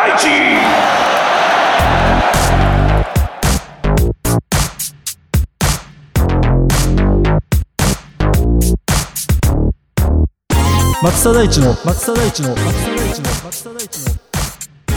[0.00, 0.28] 大地
[11.02, 14.14] 松田大地の松田大地の松田大地の松田大地の。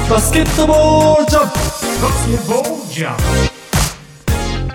[0.09, 1.53] バスケットボールジャンプ。
[2.01, 3.17] バスケットボールジャン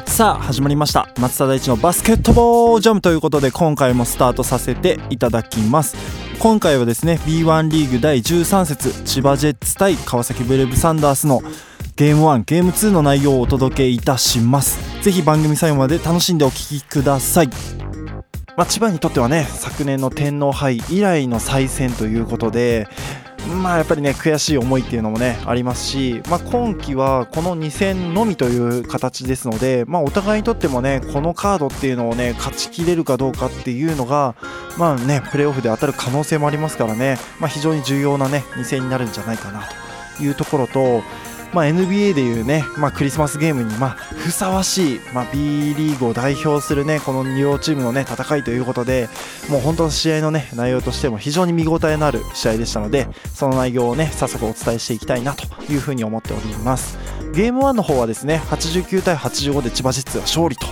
[0.05, 0.11] プ。
[0.11, 1.09] さあ始まりました。
[1.19, 5.97] 松田大地のバスケットボールジャムということで今回もスタートさせていただきます
[6.41, 11.43] 今回はですね B1 リーグ第13節千葉ジェッツ対川崎ブレイブサンダースの
[11.97, 14.79] ゲーム1ゲーム2の内容をお届けいたします。
[15.03, 17.49] ぜひ番組最後まで楽しんでお聴きください。
[18.57, 22.87] まあ、千葉にとってはね昨年の天皇杯以来の再戦ということで
[23.49, 34.35] まあやっぱりね悔しい思いっていうのもねありますし、まあ、今季はこの2戦のみという形ですので、まあ、お互いにとってもねこのカードっていうのをね勝ちきれるかどうかっていうのが
[34.77, 39.63] まあねプレーオフで当たる可能性もありますからね、まあ、非常に重要なね2戦になるんじゃないかな
[40.19, 41.03] というところと
[41.53, 49.09] まあ、NBA でいうね、まあ、クリスマスゲームにまあふさわしい、まあ、B リーグを代表するねこの両チームのね戦いということで
[49.49, 56.99] もう本当試合のね内容としても非常に見応えのある試合でしたのでその内容をね早速お伝えしていきたいなというふうに思っております。
[57.33, 60.67] ゲーム1の方はですね89対85で千葉ジェッツが勝利と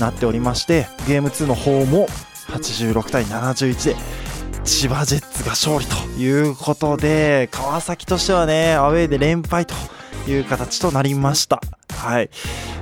[0.00, 2.06] なっておりましてゲーム2の方も
[2.48, 3.96] 86対71で
[4.64, 9.74] 千葉ジェッツが勝利ということで川崎としてはねアウェーで連敗と
[10.26, 11.60] いう形となりました。
[11.90, 12.30] はい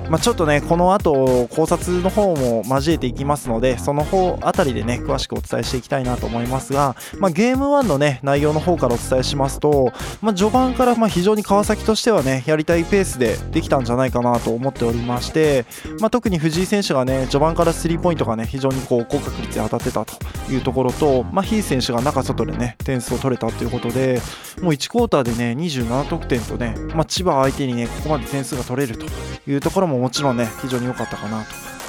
[0.09, 15.65] まあ、ちょっとねこの後考察の方も交えていきますのでその方あたりでね詳しくお伝えしていきたいなと思いますが、まあ、ゲーム1のね内容の方からお伝えしますと、まあ、序盤からまあ非常に川崎としてはねやりたいペースでできたんじゃないかなと思っておりまして、
[15.99, 20.13] まあ、特に藤井選手がね序盤からスリーポイントがね非常にこう高確率で当たってたと
[20.51, 24.21] いうところと、まあ、ヒー選手が中外でね点数を取れたということで
[24.61, 29.05] もう1クォーターでね27得点とね、まあ、千葉相手にねここまで点数が取れると
[29.49, 31.45] いうところもももちろんね非常に良かったかな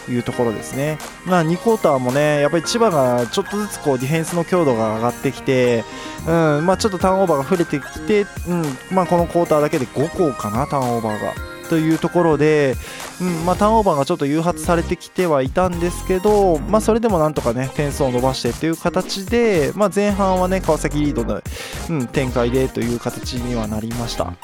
[0.06, 0.98] というところですね。
[1.26, 5.84] まあ、2クォーターもねやっぱり千葉がちょっとずつこうディフェンスの強度が上がってきて、
[6.26, 6.30] う
[6.60, 11.51] んまあ、ちょっとターンオーバーが増えてきて、うんまあ、このクォーターだけで5個かなターンオーバーが。
[11.72, 12.74] というところで、
[13.18, 21.40] うんまあ、ターンオーバーがちょっと誘発されてきてはいたんですけど、まあ、それでもなんとかね点数を伸ばしてっていう形で、まあ、前半はね川崎リードの、
[21.88, 24.34] うん、展開でという形にはなりました、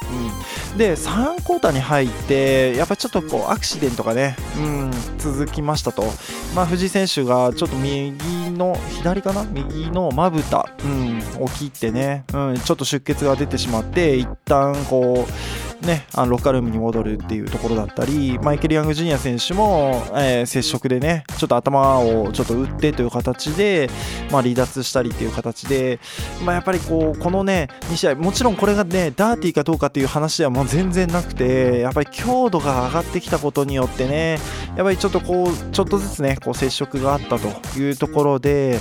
[0.72, 6.04] うん、で3クォーターに入ってやっぱりちょっとこうアクシデントがね、うん、続きましたと、
[6.54, 8.16] まあ、藤井選手がちょっと右
[8.52, 9.44] の左かな？
[9.44, 15.32] 右のまぶた、うん、を切ってね、うん、ちょっと出血が出てしまって一旦こう
[15.82, 23.88] ね、あのロッカールームに戻るっていうところだったりマイケル・ヤング・ジュニア選手も、えー、接触でねちょっと頭をちょっと打ってという形で、
[24.32, 26.00] まあ、離脱したりっていう形で、
[26.44, 34.38] まあ、やっぱりこうこのね2試合もちろんこれがねダーティーかどうかっていう話ではもう全然なくてやっぱり強度が上がってきたことによってね
[34.76, 38.80] やっぱりちょっとこうちょっとずつねこう接触があったというところで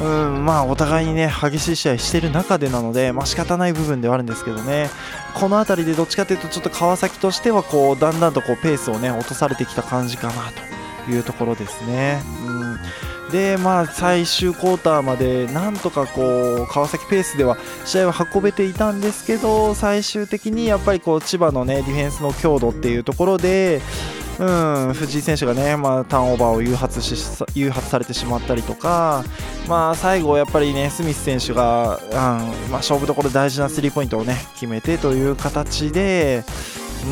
[0.00, 4.90] うんまあお互いにね激しい試合している中でなのでまあ仕方ない部分ではあるんですけどね
[5.34, 10.34] この辺りでどっちかというとちょっと川崎としてはこうだんだんとこうペースをね落とされてきた感じかな
[11.06, 12.20] というところですね。
[12.46, 12.78] うん
[13.32, 23.80] でまあ最終クォーターまでなんとかこう川崎ペースでは試合は運べていたんですけど最終的にやっぱりこう千葉のねディフェンスの強度っていうところで
[24.38, 27.14] うん、藤井選手がね、まあ、ターンオーバーを誘発し
[27.54, 29.24] 誘発されてしまったりとか、
[29.68, 36.44] まあ、最後、やっぱりねスミス選手が、うんまあ、勝負どころ大事なスリーポイントをね決めてという形で、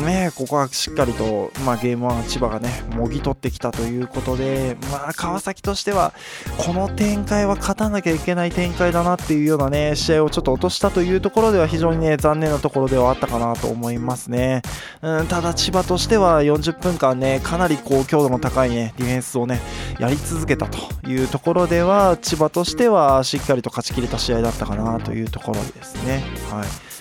[0.01, 6.13] ね、ここはしっかりと、まあ、ゲーム1千葉がねもぎ取ってきたということで、まあ、川崎としては
[6.57, 14.61] この展開は勝たなきゃいけない展開だなっていうようなね試合をちょっと落としたというところでは非常にね残念なところではあったかなと思いますね、
[15.01, 19.61] うん、ただ千葉としては40分間ねかなりこう強度の高いねディフェンスをね
[19.99, 20.77] やり続けたと
[21.07, 26.23] いうところでは千葉としてはしっかりと勝ち切れた試合だったかなというところですね。
[26.49, 26.93] はい。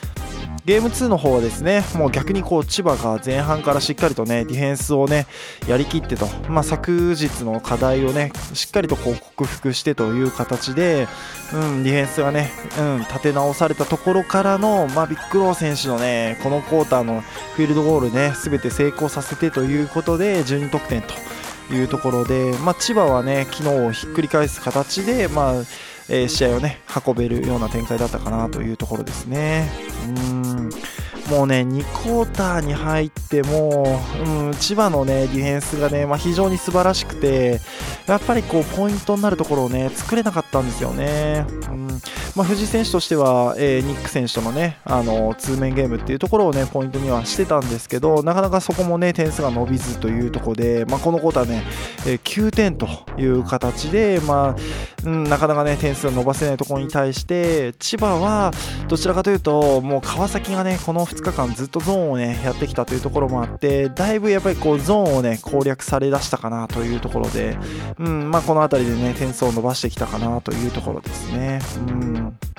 [0.65, 5.27] ゲーム2の方はですねもう逆にこう千葉が前半からしっかりとねディフェンスをね
[5.67, 11.09] やりきってと、まあ、昨日の課題をねしっかりとこう克服してという形で、
[11.53, 25.53] うん、ディフェンスがね、うん、立て直されたところからの、まあ、ビッグロー選手のねこのクォーターのフィールドゴールね全て成功させてということで12得点というところで、まあ、千葉はね昨日をひっくり返す形で、まあ
[26.09, 29.92] えー、試合をね運べるような展開だったかなというところですね。
[30.07, 30.71] うん
[31.31, 37.61] もうね2クォーターに入ってもう、ん、千葉のねディフェンスがね、まあ、非常に素晴らしくて
[38.07, 41.47] やっぱりこうポイントになるところをね作れなかったんですよね。
[41.71, 41.75] う
[42.37, 51.63] まあ、藤井選手としては、えー、ニック選手とのねあの通面ゲームっていうところをねポイントにはしてたんですけどなかなかそこもね点数が伸びずというところで、まあ、このクォーターね、
[52.07, 52.87] えー、9点と
[53.19, 54.57] いう形で、まあ
[55.05, 58.53] うん、なかなかね点数を伸ばせないところに対して千葉は
[58.89, 67.59] どちらかというともう川崎がねこの2日間ずっとゾーンをねやってきたというところもあってだいぶやっぱりこうゾーンをね攻略されだしたかなというところで、
[67.99, 71.61] うんまあ、この辺りでね点数を伸ばしてきたかなというところですね。
[71.89, 72.52] うん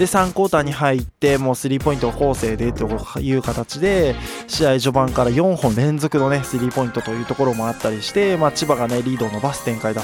[0.00, 2.88] で3クォーターに入ってもうスリーポイント構成でと
[3.20, 4.14] いう形で
[4.48, 10.00] 試合序盤から4本連続のねスリーポイントというところもあったりして、まあ、千葉がねリードを伸ばす展開だ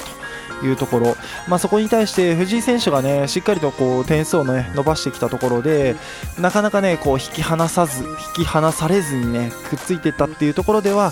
[0.59, 1.15] というところ、
[1.47, 5.95] まあ、そこに対して藤井選手がねしっかりとこう点数をね伸ばしてきたところで
[6.39, 11.11] なかなかねこう引き離さず引き離されずにねくっついていったっていうところでは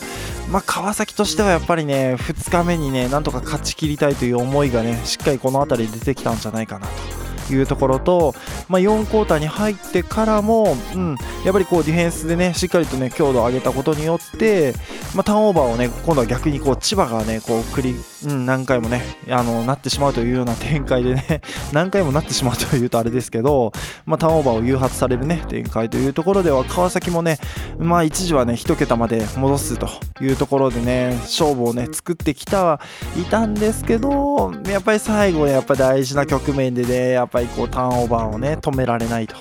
[0.51, 7.14] まあ、川崎としてはやっぱりね2日目にねなんとか勝ち切りたいという思いがねしっかりこの辺り出てきたんじゃないかなと。
[7.53, 8.33] いうところと、
[8.67, 14.73] まあ、4クォーターに入ってからも、うん、やっぱりこうディフェンスでねしっかりとね強度を上げたことによって、
[15.13, 21.41] まあ、ターンオーバーをね今度は逆にこう千葉がねこう繰り、うん、何回もねあのなってしまうというような展開でね
[21.73, 23.73] 何回もなってしまうというとあれですけど、
[24.05, 27.39] まあ、ターンオーバーを誘発されるね展開というところでは川崎もね、
[27.77, 29.89] まあ、一時はね1桁まで戻すと
[30.21, 32.79] いうところでね勝負をね作ってきた
[33.19, 39.35] いたんですけどやっぱり最後やっぱ大事な局面でねやっぱりこうターンオーバーをね止められないと。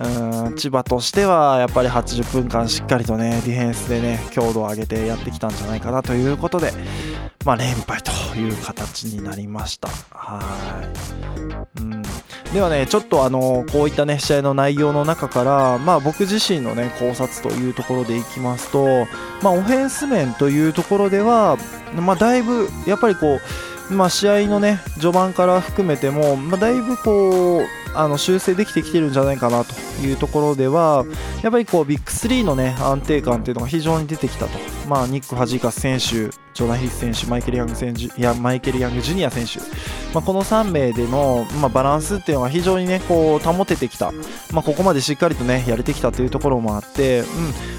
[0.00, 6.72] うん千葉としてはやっぱり80分間しっかりとねディフェンスでね強度を上げてやってきたんじゃないかなということで、
[7.44, 9.88] まあ、連敗という形になりました。
[10.10, 10.40] は
[11.76, 12.02] いうん
[12.52, 19.06] ではね、ちょっとあのこういったね試合の内容の中から、まあ、僕自身のね考察というところでいきますと、
[19.40, 21.56] まあ、オフェンス面というところでは、
[21.94, 23.40] まあ、だいぶやっぱりこう
[23.90, 27.62] まあ、試合のね序盤から含めても、まあ、だいぶこう
[27.94, 31.04] あの修正できてきてるんじゃないかなというところでは
[31.42, 34.58] やっぱりこうビッグ3のね安定感っていうのが非常に出てきたと、
[34.88, 39.60] まあ、ニック・ハジーカス選手ジョナヒス選手マイケル・ヤング選手いやマイケル・ヤング・ジュニア選手、
[40.12, 44.12] まあ、この3名での、まあ、バランスっていうのは非常にねこう保ててきた、
[44.52, 47.26] まあ、ここまでしっかりとねやれてきたというところもあって、うん、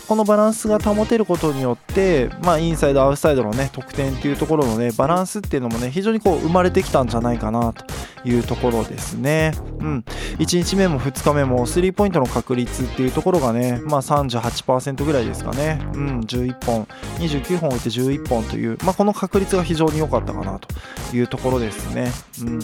[0.07, 7.85] このバランスが保てることによって、まあ、インサイドアウトサイドのね得点っていうところのねバランスっていうのもね非常にこう生まれてきたんじゃないかなと
[8.23, 9.53] いうところですね。
[9.79, 10.05] うん、
[10.39, 15.79] 1日目も2日目もスリーポイントの確率っていうところがね、まあ、38%ぐらいですかね。
[15.93, 16.85] うん、11本、
[17.19, 20.68] 29本打って11本という、まあ、この確率が非常に良かったかなと
[21.15, 22.12] いうところですね。
[22.45, 22.59] うん、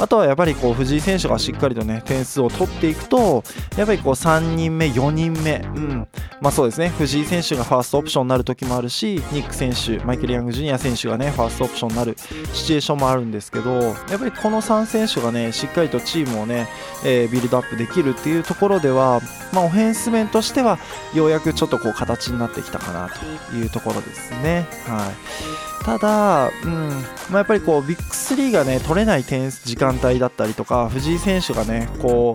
[0.00, 3.44] あとはやっぱりこう藤井選手がしっかりとね点数を取っていくと、
[3.76, 6.08] やっぱりこう3人目、4人目、うん、
[6.40, 12.16] まあそうですね、藤井選手がファーストオプションになる時もあるし、ニック選手、マイケル・ヤング・ジュニア選手がね、ファーストオプションになる
[12.52, 16.68] シチュエーションもあるんですけど、やっぱりこの3選手がねしっかりとチームをね、
[17.04, 19.20] えー、ビルドアップできるっていうところでは、
[19.52, 20.78] まあ、オフェンス面としては
[21.14, 23.08] ようやくちょっとこう形になってきたかな
[23.50, 24.66] というところですね。
[24.86, 25.25] はい
[25.84, 26.88] ただ、うん
[27.30, 32.34] まあ、やっぱりこうビッグ3がね取れない点時間帯だったりとか藤井選手がねこ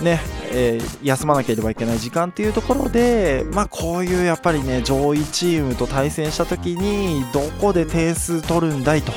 [0.00, 0.20] うね、
[0.52, 9.12] えー、休まなければいけない時間っていうところで、まあ、こういうやっぱりね上位チームと対戦した時にどこで点数取るんだいと。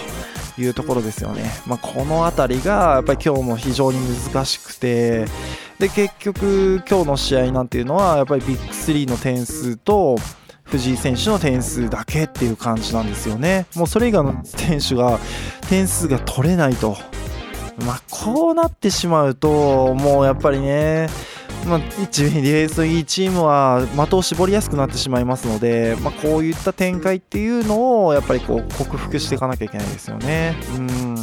[0.60, 5.26] いうところですよね、まあ、この辺りがやっぱり今日も非常に難しくて
[5.78, 10.18] で結局今日の試合なんていうのはやっぱりビッグ3の点数と
[10.68, 13.66] 藤井選手の点数だけっていう感じなんですよね。
[13.76, 15.20] もうそれ以外の選手が
[15.70, 16.98] 点数が取れないと。
[17.86, 21.08] まあ、こうなってしまうと、もうやっぱりね、
[21.68, 30.56] まあ、一ディフェンスのいいチームは的を絞りやすくなってしまいますので、まあ、こういった展開っていうのをやっぱりこう克服していかなきゃいけないですよね。
[30.76, 31.16] うん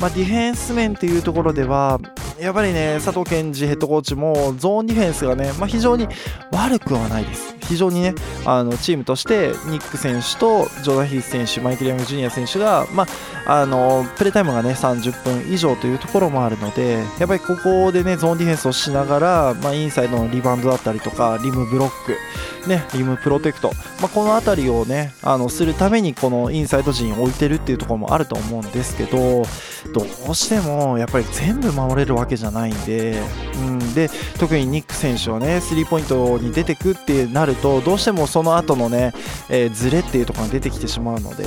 [0.00, 2.00] まあ、ディフェンス面っていうところでは
[2.40, 6.06] やっぱりね佐藤健二ヘッドコーチもゾーンディフェンスがね、まあ、非常に
[6.52, 7.57] 悪くはないです。
[7.68, 13.06] 非常にねあのチームとしてニック選手とジョーダン・ヒース選手マイケル・ヤング・ジュニア選手が、ま
[13.46, 29.44] あ、あのプレータイムがね30分以上というところもあるのでやっぱりここでねゾーンディフェンスをしながら、まあ、インサイドのリバウンドだったりとかリムブロック、ね、リムプロテクト、まあ、この辺りをねあのするためにこのインサイド陣を置いてるっていうところもあると思うんですけど
[29.92, 33.20] どうしてもやっぱり全部守れるわけじゃないんで,、
[33.56, 39.12] うん、で特にニック選手はねスリーポイントに出てくってなるとどうしてもその後のね、
[39.48, 41.44] えー、ズレっていうところが出てきてしまうので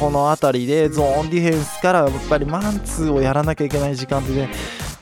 [0.00, 4.50] この辺りでゾーンディフェンスからやっぱりマンツーをやらなきゃいけない時間ってね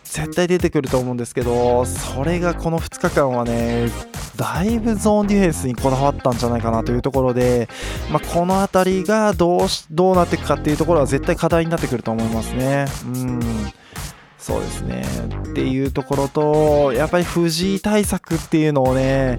[0.05, 3.91] 絶対出てくると思うんですけどそれがこの2日間はね
[4.37, 7.69] だいぶゾーンディフェンスにこだわったんじゃないかなというところで、
[8.11, 12.87] まあ、この辺りがどうしどうなっていくかっていうところは絶対課題になってくると思いますね。
[13.05, 13.41] うん
[14.39, 15.03] そうですね
[15.51, 19.39] っていうところとやっぱり藤井対策っていうのをね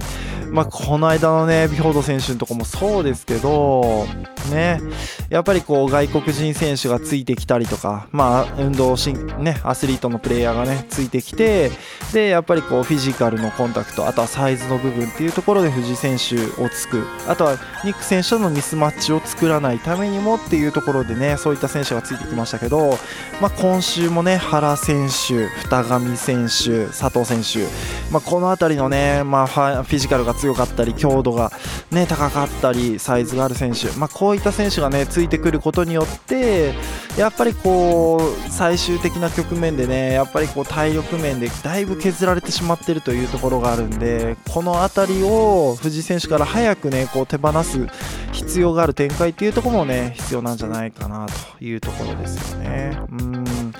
[0.52, 4.06] まあ、この間のね、ビフォード選手のとこもそうですけど、
[4.50, 4.82] ね、
[5.30, 11.72] やっぱりこう外国人選手がついてきたりとか、まあ、運動し、ね、アスリートのプレイヤーがね、ついてきて、
[12.14, 22.98] で、やっぱりこうフィジカルのコンタクト、あとはサイズの部分っていうところで藤井選手をつく、あとはニック選手とのミスマッチを作らないためにもっていうところでね、そういった選手がついてきましたけど、
[23.42, 27.68] まあ、今週もね、原選手、二上選手、佐藤選手、
[28.12, 31.52] まあ、この辺りのね、まあ、フィジカルが強かったり強度が、
[31.92, 36.74] ね、高かったりサイズがある選手、まあ、こうういった選手が、ね、ついてくることによって
[37.18, 47.88] やっぱりこう最終的な局面でねやっぱりこう体力面でだいぶ削られてしまっているというところがあるんでこの辺りを藤井選手から早く、ね、こう手放す
[48.32, 51.26] 必要がある展開っていうところも、ね、必要なんじゃないかな
[51.58, 52.98] というところですよね。
[53.12, 53.74] うん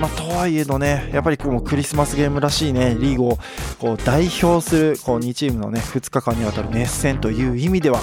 [0.00, 3.38] まあ、とはいえどね、やっぱりこうクリスマスゲームらしいね、リーグを
[3.78, 8.00] こう代表するこう2チームのね、2日間にわたる熱戦という意味では、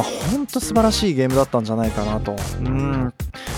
[0.00, 2.34] まあ、本当素晴らしいゲームだったんじゃないかなと。
[2.60, 3.12] うん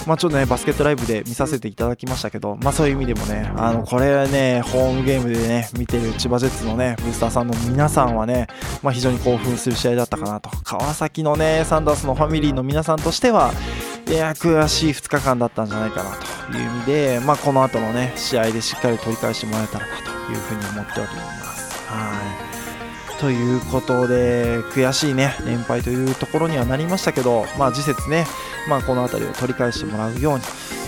[0.07, 8.49] まあ、ちょっとね、バスケットライブで見させていただきましたけど、まあ、そういう意味でもね、あのこれはね、ホームゲームでね、見てる千葉ジェッツのね、ブースターさんの皆さんはね、
[8.83, 10.51] まあ、非常に興奮する試合だったかなと。
[10.65, 13.53] 川崎のね、サンダースのファミリーの皆さんとしては、
[14.09, 16.11] いや悔しい2日間だったんじゃないかな
[16.51, 21.89] という意味で、まあ、この後のね試合でしっかり取り返してもらえたらなというふうに思っております。
[21.89, 22.42] はい
[23.23, 28.27] ということで悔しいね連敗というところにはなりましたけど、まあ、次節ね、
[28.69, 30.41] まあ、この辺りを取り返してもらうように、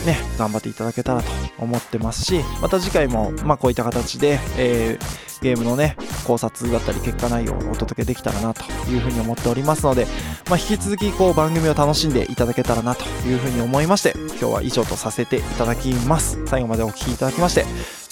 [0.04, 10.08] ね、頑張っていただけたらと思ってますしまた次回も、まあ、こういった形で、えー、ゲームのね考察だったり結果内容をお届けできたらなというふうに思っておりますので、
[10.50, 16.44] まあ、引き続きこう番組を楽しんでいただけたらなというふうに思いまして今日は以上とさせていただきます。
[16.46, 17.64] 最後までお聴きいただきまして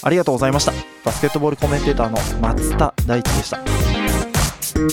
[0.04, 0.72] ありがとうございました。
[1.04, 3.91] バスケットボールコメンテーターの松田大地でした。
[4.74, 4.92] Thank